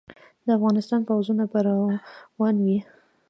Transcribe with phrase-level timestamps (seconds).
[0.45, 2.77] د افغانستان پوځونه به روان وي.